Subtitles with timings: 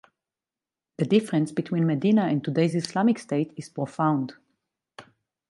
[0.97, 4.33] The difference between Medina and today's Islamic states is profound.